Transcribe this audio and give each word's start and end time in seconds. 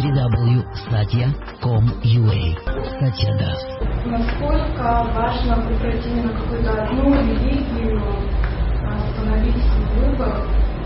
www.satya.com.ua 0.00 2.40
Satya 3.00 3.32
Das. 3.36 3.60
Насколько 4.06 5.04
важно 5.14 5.56
выбрать 5.60 6.06
именно 6.06 6.32
какую-то 6.32 6.72
одну 6.84 7.12
религию, 7.12 8.02
остановить 8.88 9.56
свой 9.56 9.84
выбор? 10.08 10.32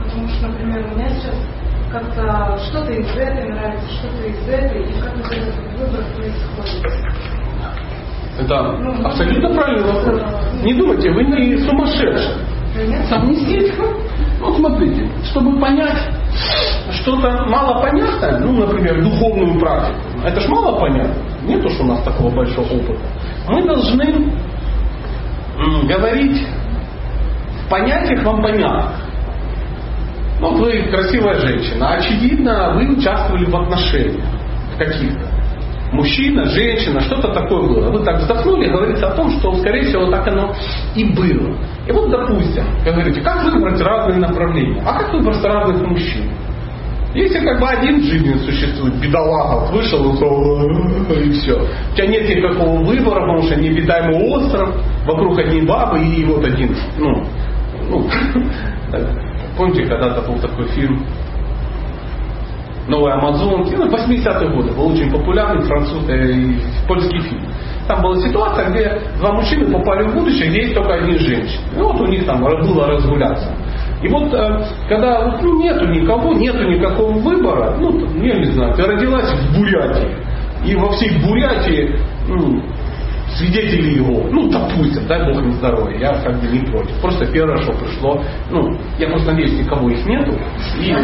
Потому 0.02 0.26
что, 0.28 0.48
например, 0.48 0.84
у 0.90 0.94
меня 0.96 1.08
сейчас 1.10 1.36
как-то 1.92 2.58
что-то 2.66 2.90
из 2.90 3.08
этой 3.16 3.52
нравится, 3.52 3.88
что-то 3.92 4.26
из 4.26 4.48
этой, 4.48 4.82
и 4.82 4.92
как 5.00 5.14
вот 5.16 5.30
этот 5.30 5.54
выбор 5.78 6.02
происходит. 6.16 6.84
Это 8.36 8.54
абсолютно 9.06 9.48
правильный 9.54 9.92
вопрос. 9.92 10.20
Не 10.64 10.74
думайте, 10.74 11.08
вы 11.12 11.22
не 11.22 11.56
сумасшедший. 11.58 12.34
Совместить. 13.08 13.72
Ну, 14.40 14.56
смотрите, 14.56 15.08
чтобы 15.30 15.56
понять 15.60 16.02
что-то 16.90 17.44
мало 17.46 17.82
понятное, 17.82 18.38
ну, 18.38 18.52
например, 18.66 19.02
духовную 19.02 19.58
практику, 19.58 19.98
это 20.24 20.40
ж 20.40 20.48
мало 20.48 20.78
понятно. 20.80 21.14
Нету 21.42 21.68
ж 21.68 21.80
у 21.80 21.84
нас 21.84 22.02
такого 22.02 22.30
большого 22.30 22.66
опыта. 22.66 23.00
Мы 23.48 23.62
должны 23.62 24.32
говорить 25.86 26.46
в 27.64 27.68
понятиях 27.68 28.22
вам 28.24 28.42
понятных. 28.42 29.00
Ну, 30.40 30.50
вот 30.50 30.60
вы 30.60 30.82
красивая 30.90 31.38
женщина, 31.40 31.94
очевидно, 31.94 32.72
вы 32.74 32.96
участвовали 32.96 33.44
в 33.44 33.56
отношениях 33.56 34.24
каких-то 34.78 35.28
мужчина, 35.94 36.44
женщина, 36.46 37.00
что-то 37.00 37.32
такое 37.32 37.62
было. 37.62 37.90
Вы 37.90 38.04
так 38.04 38.20
вздохнули, 38.20 38.68
говорится 38.68 39.08
о 39.08 39.14
том, 39.14 39.30
что, 39.30 39.54
скорее 39.56 39.84
всего, 39.84 40.10
так 40.10 40.26
оно 40.28 40.54
и 40.94 41.04
было. 41.04 41.56
И 41.86 41.92
вот, 41.92 42.10
допустим, 42.10 42.64
говорите, 42.84 43.20
как 43.20 43.44
выбрать 43.44 43.80
разные 43.80 44.18
направления? 44.18 44.82
А 44.84 44.98
как 44.98 45.12
выбрать 45.12 45.42
разных 45.42 45.86
мужчин? 45.86 46.30
Если 47.14 47.38
как 47.38 47.60
бы 47.60 47.68
один 47.68 48.00
в 48.00 48.04
жизни 48.04 48.34
существует, 48.38 48.94
бедолага, 48.96 49.72
вышел 49.72 50.16
сказал, 50.16 50.68
и 51.12 51.30
все. 51.30 51.60
У 51.60 51.94
тебя 51.94 52.08
нет 52.08 52.28
никакого 52.28 52.82
выбора, 52.82 53.20
потому 53.20 53.42
что 53.44 53.54
необитаемый 53.54 54.30
остров, 54.30 54.74
вокруг 55.06 55.38
одни 55.38 55.62
бабы 55.62 56.00
и 56.00 56.24
вот 56.24 56.44
один, 56.44 56.74
ну, 56.98 57.24
ну, 57.88 58.04
помните, 59.56 59.84
когда-то 59.84 60.22
был 60.28 60.40
такой 60.40 60.66
фильм 60.68 61.06
Новые 62.88 63.14
Амазонки, 63.14 63.74
ну, 63.74 63.86
80-е 63.86 64.50
годы 64.50 64.72
был 64.72 64.92
очень 64.92 65.10
популярный 65.10 65.62
француз, 65.62 66.04
э, 66.08 66.54
польский 66.86 67.18
фильм. 67.20 67.48
Там 67.88 68.02
была 68.02 68.16
ситуация, 68.20 68.70
где 68.70 69.00
два 69.18 69.32
мужчины 69.32 69.72
попали 69.72 70.08
в 70.08 70.14
будущее, 70.14 70.48
где 70.50 70.62
есть 70.62 70.74
только 70.74 70.94
один 70.94 71.18
женщина. 71.18 71.62
И 71.76 71.80
вот 71.80 72.00
у 72.00 72.06
них 72.06 72.26
там 72.26 72.42
было 72.42 72.86
разгуляться. 72.86 73.54
И 74.02 74.08
вот 74.08 74.34
э, 74.34 74.64
когда 74.88 75.38
ну, 75.40 75.62
нету 75.62 75.86
никого, 75.86 76.34
нету 76.34 76.62
никакого 76.64 77.12
выбора, 77.12 77.74
ну, 77.78 78.06
я 78.22 78.38
не 78.38 78.52
знаю, 78.52 78.74
ты 78.74 78.82
родилась 78.82 79.32
в 79.32 79.58
Бурятии, 79.58 80.16
и 80.66 80.76
во 80.76 80.90
всей 80.92 81.18
Бурятии 81.24 81.98
ну, 82.28 82.60
свидетели 83.36 83.96
его, 83.96 84.26
ну, 84.30 84.48
допустим, 84.48 85.06
дай 85.06 85.24
Бог 85.24 85.42
им 85.42 85.52
здоровья, 85.52 85.98
я 85.98 86.22
как 86.22 86.40
бы 86.40 86.46
не 86.46 86.60
против. 86.70 87.00
Просто 87.00 87.26
первое, 87.26 87.56
что 87.58 87.72
пришло, 87.72 88.22
ну, 88.50 88.76
я 88.98 89.08
просто 89.08 89.32
надеюсь, 89.32 89.58
никого 89.58 89.90
их 89.90 90.04
нету, 90.06 90.32
и 90.80 90.94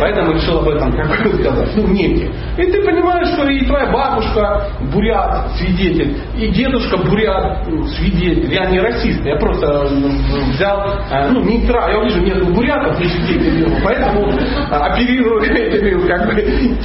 поэтому 0.00 0.32
решил 0.32 0.58
об 0.58 0.68
этом 0.68 0.92
как 0.92 1.22
бы 1.22 1.42
сказать, 1.42 1.70
ну, 1.76 1.86
некие. 1.88 2.30
И 2.56 2.66
ты 2.66 2.82
понимаешь, 2.84 3.28
что 3.28 3.48
и 3.48 3.64
твоя 3.64 3.90
бабушка 3.90 4.68
бурят, 4.92 5.50
свидетель, 5.58 6.16
и 6.36 6.48
дедушка 6.48 6.96
бурят, 6.96 7.66
ну, 7.68 7.84
свидетель. 7.84 8.52
Я 8.52 8.66
не 8.66 8.80
расист, 8.80 9.24
я 9.24 9.36
просто 9.36 9.88
взял, 10.54 10.98
э, 11.10 11.30
ну, 11.30 11.44
нейтрал, 11.44 11.88
я 11.88 12.02
вижу, 12.04 12.20
нет 12.20 12.54
бурятов, 12.54 12.98
не 12.98 13.06
свидетелей, 13.06 13.80
поэтому 13.84 14.32
оперирую 14.70 15.42
этими, 15.42 16.08
как 16.08 16.26
бы, 16.26 16.34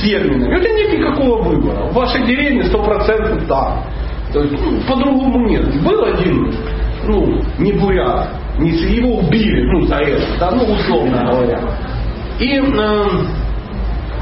терминами. 0.01 0.59
Тебя 0.59 0.73
нет 0.73 0.99
никакого 0.99 1.43
выбора. 1.43 1.85
В 1.85 1.93
вашей 1.93 2.25
деревне 2.25 2.61
100% 2.61 3.47
да. 3.47 3.83
Ну, 4.33 4.81
по-другому 4.87 5.47
нет. 5.47 5.83
Был 5.83 6.03
один, 6.05 6.51
ну, 7.05 7.41
не 7.59 7.73
бурят, 7.73 8.29
не 8.57 8.71
его 8.71 9.19
убили, 9.19 9.63
ну, 9.71 9.85
за 9.85 9.97
это, 9.97 10.23
да, 10.39 10.51
ну, 10.51 10.63
условно 10.63 11.25
говоря. 11.29 11.59
И 12.39 12.57
э, 12.57 13.05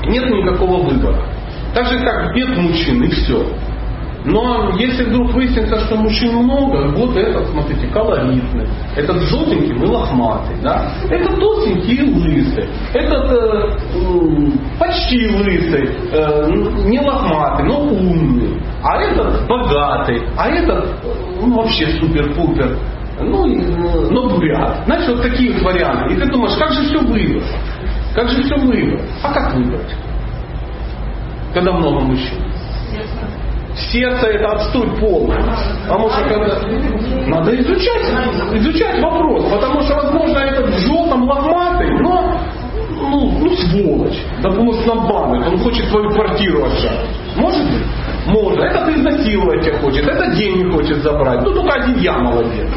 нет 0.07 0.29
никакого 0.29 0.83
выбора. 0.83 1.23
Так 1.73 1.87
же, 1.87 1.99
как 1.99 2.35
нет 2.35 2.57
мужчин, 2.57 3.03
и 3.03 3.09
все. 3.09 3.45
Но 4.23 4.75
если 4.77 5.05
вдруг 5.05 5.33
выяснится, 5.33 5.79
что 5.79 5.95
мужчин 5.95 6.35
много, 6.35 6.91
вот 6.95 7.17
этот, 7.17 7.47
смотрите, 7.49 7.87
колоритный, 7.87 8.67
этот 8.95 9.17
желтенький, 9.23 9.73
мы 9.73 9.87
лохматый, 9.87 10.57
да? 10.61 10.91
Этот 11.09 11.39
толстенький 11.39 11.95
и 11.95 12.03
лысый, 12.03 12.69
этот 12.93 13.31
э, 13.31 13.71
почти 14.79 15.27
лысый, 15.27 15.89
э, 16.11 16.51
не 16.85 16.99
лохматый, 16.99 17.65
но 17.65 17.81
умный, 17.81 18.40
а 18.83 19.01
этот 19.01 19.47
богатый, 19.47 20.23
а 20.37 20.49
этот 20.49 20.85
ну, 21.41 21.55
вообще 21.55 21.87
супер-пупер, 21.99 22.77
ну, 23.19 23.47
э, 23.47 24.09
но 24.09 24.29
бурят. 24.29 24.85
Знаешь, 24.85 25.07
вот 25.07 25.21
такие 25.21 25.53
вот 25.53 25.61
варианты. 25.63 26.13
И 26.13 26.17
ты 26.17 26.25
думаешь, 26.27 26.57
как 26.57 26.71
же 26.71 26.83
все 26.85 26.99
выбрать? 26.99 27.43
Как 28.15 28.29
же 28.29 28.43
все 28.43 28.55
выбрать? 28.55 29.01
А 29.23 29.33
как 29.33 29.53
выбрать? 29.53 29.95
Когда 31.53 31.73
много 31.73 31.99
мужчин? 32.01 32.37
Сердце 33.91 34.27
это 34.27 34.47
отстой 34.49 34.87
полный. 34.99 35.37
Потому 35.87 36.09
что 36.09 36.23
когда... 36.27 36.59
Надо 37.27 37.55
изучать, 37.61 38.03
изучать 38.53 39.01
вопрос. 39.01 39.45
Потому 39.49 39.81
что, 39.81 39.95
возможно, 39.95 40.39
этот 40.39 40.69
в 40.69 40.79
желтом 40.79 41.23
лохматый, 41.23 41.89
но 42.01 42.37
ну, 43.01 43.31
ну 43.39 43.55
сволочь. 43.55 44.23
Да 44.41 44.49
потому 44.49 44.73
что 44.73 44.95
банок, 44.95 45.47
он 45.47 45.57
хочет 45.59 45.89
твою 45.89 46.09
квартиру 46.11 46.65
отжать. 46.65 47.07
Может 47.35 47.63
быть? 47.63 47.83
Может. 48.27 48.59
Этот 48.59 48.89
изнасиловать 48.89 49.65
тебя 49.65 49.77
хочет, 49.79 50.07
это 50.07 50.35
деньги 50.35 50.71
хочет 50.71 50.97
забрать. 50.97 51.41
Ну 51.41 51.53
только 51.53 51.73
один 51.73 51.99
я 51.99 52.17
молодец. 52.17 52.69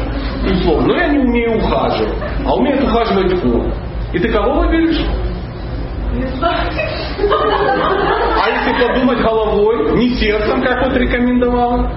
Условно. 0.43 0.87
Но 0.87 0.95
я 0.95 1.07
не 1.07 1.19
умею 1.19 1.57
ухаживать. 1.57 2.13
А 2.45 2.55
умеет 2.55 2.83
ухаживать 2.83 3.43
он. 3.43 3.71
И 4.13 4.19
ты 4.19 4.31
кого 4.31 4.61
выберешь? 4.61 5.05
А 8.41 8.49
если 8.49 8.87
подумать 8.87 9.19
головой, 9.19 9.97
не 9.97 10.09
сердцем, 10.15 10.61
как 10.61 10.85
вот 10.85 10.95
рекомендовал? 10.95 11.89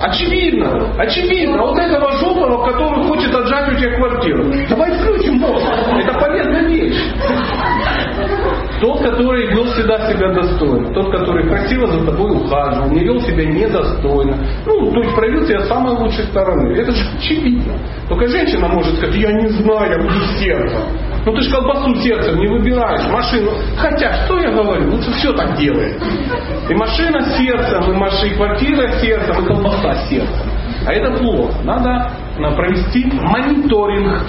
Очевидно, 0.00 0.92
очевидно. 0.98 1.62
Вот 1.62 1.78
этого 1.78 2.12
желтого, 2.18 2.66
который 2.70 3.04
хочет 3.04 3.34
отжать 3.34 3.72
у 3.72 3.76
тебя 3.76 3.96
квартиру. 3.96 4.44
Давай 4.68 4.92
включим 4.98 5.38
мозг. 5.38 5.64
Это 5.66 6.18
полезная 6.18 6.68
вещь. 6.68 7.02
Тот, 8.80 9.00
который 9.00 9.46
вел 9.48 9.64
всегда 9.72 10.10
себя 10.12 10.32
достойно. 10.32 10.92
Тот, 10.92 11.10
который 11.10 11.48
красиво 11.48 11.86
за 11.86 12.04
тобой 12.04 12.30
ухаживал, 12.30 12.90
не 12.90 13.04
вел 13.04 13.20
себя 13.22 13.44
недостойно. 13.46 14.36
Ну, 14.66 14.90
то 14.90 15.00
есть 15.00 15.14
проявил 15.14 15.46
себя 15.46 15.60
с 15.62 15.68
самой 15.68 15.96
лучшей 15.96 16.24
стороны. 16.24 16.76
Это 16.76 16.92
же 16.92 17.04
очевидно. 17.16 17.72
Только 18.08 18.28
женщина 18.28 18.68
может 18.68 18.96
сказать, 18.96 19.16
я 19.16 19.32
не 19.32 19.48
знаю, 19.48 19.90
я 19.92 19.98
буду 19.98 20.20
сердцем. 20.38 20.82
Ну 21.26 21.34
ты 21.34 21.42
же 21.42 21.50
колбасу 21.50 21.92
сердцем 21.96 22.38
не 22.38 22.46
выбираешь, 22.46 23.04
машину. 23.08 23.50
Хотя, 23.76 24.24
что 24.24 24.38
я 24.38 24.52
говорю, 24.52 24.92
лучше 24.92 25.10
все 25.10 25.32
так 25.32 25.58
делает. 25.58 26.00
И 26.70 26.74
машина 26.74 27.20
сердцем, 27.36 27.90
и, 27.90 27.96
машина, 27.96 28.30
и 28.30 28.34
квартира 28.36 28.88
сердцем, 29.00 29.42
и 29.42 29.46
колбаса 29.48 30.06
сердцем. 30.08 30.46
А 30.86 30.92
это 30.92 31.18
плохо. 31.18 31.52
Надо 31.64 32.12
провести 32.54 33.06
мониторинг. 33.06 34.22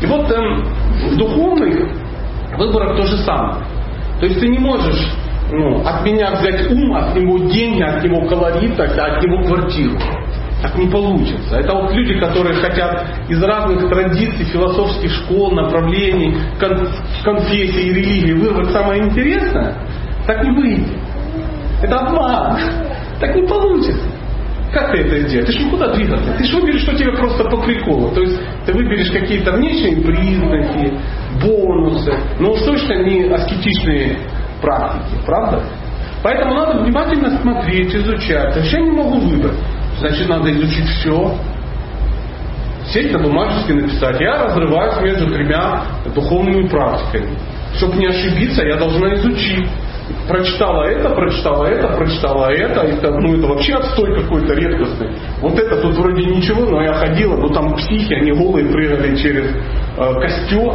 И 0.00 0.06
вот 0.06 0.30
эм, 0.30 0.64
в 1.10 1.16
духовных 1.18 1.90
выборах 2.56 2.96
то 2.96 3.02
же 3.02 3.18
самое. 3.18 3.56
То 4.18 4.24
есть 4.24 4.40
ты 4.40 4.48
не 4.48 4.58
можешь 4.58 5.06
ну, 5.52 5.82
от 5.86 6.06
меня 6.06 6.30
взять 6.32 6.70
ум, 6.70 6.94
от 6.94 7.14
него 7.14 7.38
деньги, 7.50 7.82
от 7.82 8.02
него 8.02 8.26
колорит, 8.26 8.80
от 8.80 9.22
него 9.22 9.42
квартиру. 9.44 9.98
Так 10.62 10.76
не 10.78 10.86
получится. 10.88 11.56
Это 11.58 11.74
вот 11.74 11.92
люди, 11.92 12.18
которые 12.18 12.54
хотят 12.56 13.04
из 13.28 13.42
разных 13.42 13.88
традиций, 13.90 14.44
философских 14.46 15.12
школ, 15.12 15.50
направлений, 15.50 16.36
кон- 16.58 16.88
конфессий 17.22 17.92
религий 17.92 18.32
выбрать 18.32 18.70
самое 18.70 19.02
интересное, 19.04 19.74
так 20.26 20.42
не 20.42 20.50
выйдет. 20.50 20.88
Это 21.82 21.98
обман. 21.98 22.58
Так 23.20 23.34
не 23.36 23.46
получится. 23.46 24.04
Как 24.72 24.90
ты 24.90 24.98
это 25.02 25.28
сделаешь? 25.28 25.46
Ты 25.46 25.52
же 25.52 25.64
никуда 25.66 25.92
двигаться. 25.94 26.32
Ты 26.32 26.44
же 26.44 26.56
выберешь, 26.56 26.80
что 26.82 26.96
тебе 26.96 27.12
просто 27.12 27.44
по 27.44 27.58
приколу. 27.58 28.10
То 28.12 28.22
есть 28.22 28.40
ты 28.66 28.72
выберешь 28.72 29.10
какие-то 29.10 29.52
внешние 29.52 30.02
признаки, 30.02 30.98
бонусы, 31.42 32.12
но 32.40 32.52
уж 32.52 32.60
точно 32.62 32.94
не 33.04 33.24
аскетичные 33.32 34.18
практики. 34.62 35.20
Правда? 35.26 35.62
Поэтому 36.22 36.54
надо 36.54 36.78
внимательно 36.78 37.38
смотреть, 37.40 37.94
изучать. 37.94 38.56
Вообще 38.56 38.80
не 38.80 38.90
могу 38.90 39.18
выбрать. 39.20 39.58
Значит, 39.98 40.28
надо 40.28 40.50
изучить 40.52 40.88
все. 40.88 41.34
Сесть 42.92 43.12
на 43.12 43.18
бумажечке 43.18 43.74
написать. 43.74 44.20
Я 44.20 44.44
разрываюсь 44.44 45.00
между 45.00 45.32
тремя 45.32 45.82
духовными 46.14 46.68
практиками. 46.68 47.38
Чтобы 47.76 47.96
не 47.96 48.06
ошибиться, 48.06 48.62
я 48.64 48.76
должна 48.76 49.14
изучить. 49.14 49.68
Прочитала 50.28 50.84
это, 50.84 51.10
прочитала 51.10 51.64
это, 51.64 51.88
прочитала 51.96 52.52
это, 52.52 52.80
это, 52.80 53.10
ну 53.10 53.38
это 53.38 53.46
вообще 53.46 53.74
отстой 53.74 54.22
какой-то 54.22 54.52
редкостный. 54.52 55.16
Вот 55.40 55.58
это 55.58 55.80
тут 55.80 55.96
вроде 55.96 56.24
ничего, 56.26 56.66
но 56.66 56.82
я 56.82 56.92
ходила, 56.92 57.36
ну 57.36 57.48
там 57.48 57.74
психи, 57.76 58.12
они 58.12 58.32
голые 58.32 58.70
прыгали 58.70 59.16
через 59.16 59.46
э, 59.46 60.14
костер. 60.20 60.74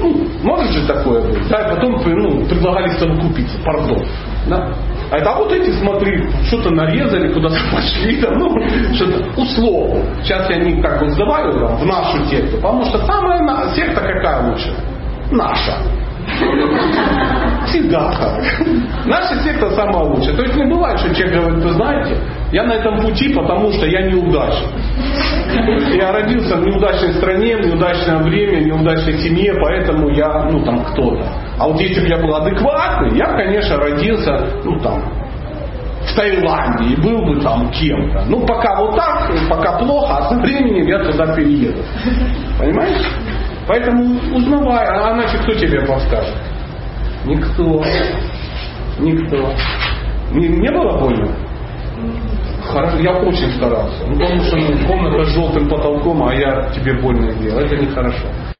Ну, 0.00 0.26
может 0.42 0.70
же 0.72 0.86
такое 0.86 1.22
быть. 1.22 1.48
Да, 1.48 1.62
и 1.62 1.74
потом 1.74 1.92
ну, 2.04 2.46
предлагали 2.46 2.88
совокупиться, 2.98 3.58
пардон. 3.64 4.04
Да? 4.46 4.74
А 5.10 5.18
это 5.18 5.30
а 5.30 5.38
вот 5.38 5.52
эти, 5.52 5.70
смотри, 5.72 6.26
что-то 6.46 6.70
нарезали, 6.70 7.32
куда-то 7.32 7.56
пошли, 7.72 8.20
там, 8.20 8.38
ну, 8.38 8.56
что-то 8.94 9.40
условно. 9.40 10.04
Сейчас 10.22 10.48
я 10.50 10.56
не 10.56 10.80
как 10.80 11.00
бы 11.00 11.10
сдаваю 11.10 11.52
там, 11.52 11.76
в 11.76 11.86
нашу 11.86 12.24
секту, 12.26 12.56
потому 12.56 12.84
что 12.86 12.98
самая 13.06 13.40
секта 13.74 14.00
какая 14.00 14.50
лучше? 14.50 14.74
Наша. 15.30 15.76
Всегда 17.66 18.12
так. 18.12 18.44
Наша 19.06 19.42
секта 19.42 19.70
самая 19.70 20.04
лучшая. 20.04 20.36
То 20.36 20.42
есть 20.42 20.56
не 20.56 20.64
бывает, 20.64 20.98
что 20.98 21.14
человек 21.14 21.40
говорит, 21.40 21.64
вы 21.64 21.70
знаете, 21.72 22.16
я 22.52 22.64
на 22.64 22.72
этом 22.72 23.00
пути, 23.00 23.32
потому 23.32 23.72
что 23.72 23.86
я 23.86 24.02
неудачник. 24.02 24.68
Я 25.94 26.12
родился 26.12 26.56
в 26.56 26.66
неудачной 26.66 27.14
стране, 27.14 27.56
в 27.56 27.66
неудачное 27.66 28.18
время, 28.18 28.62
в 28.62 28.66
неудачной 28.66 29.18
семье, 29.18 29.54
поэтому 29.60 30.10
я, 30.10 30.48
ну 30.50 30.64
там, 30.64 30.84
кто-то. 30.84 31.24
А 31.58 31.68
вот 31.68 31.80
если 31.80 32.00
бы 32.00 32.08
я 32.08 32.18
был 32.18 32.34
адекватный, 32.34 33.16
я, 33.16 33.26
конечно, 33.36 33.76
родился, 33.76 34.46
ну 34.64 34.78
там, 34.80 35.02
в 36.06 36.14
Таиланде 36.16 36.94
и 36.94 37.00
был 37.00 37.24
бы 37.24 37.40
там 37.40 37.70
кем-то. 37.70 38.24
Ну, 38.28 38.44
пока 38.46 38.76
вот 38.80 38.96
так, 38.96 39.30
пока 39.48 39.78
плохо, 39.78 40.16
а 40.16 40.28
со 40.28 40.34
временем 40.40 40.86
я 40.86 40.98
туда 40.98 41.34
перееду. 41.34 41.82
Понимаешь? 42.58 43.06
Поэтому 43.68 44.18
узнавай, 44.34 44.86
а 44.86 45.14
иначе 45.14 45.38
кто 45.38 45.54
тебе 45.54 45.80
подскажет? 45.86 46.34
Никто. 47.24 47.82
Никто. 48.98 49.52
Не, 50.32 50.48
не 50.48 50.70
было 50.70 50.98
больно? 50.98 51.28
Хорошо, 52.72 52.98
я 52.98 53.12
очень 53.12 53.50
старался. 53.56 54.06
Ну, 54.06 54.18
потому 54.18 54.42
что 54.44 54.56
ну, 54.56 54.86
комната 54.86 55.24
с 55.24 55.34
желтым 55.34 55.68
потолком, 55.68 56.22
а 56.22 56.34
я 56.34 56.70
тебе 56.70 57.00
больно 57.00 57.30
сделал. 57.32 57.60
Это 57.60 57.76
нехорошо. 57.76 58.26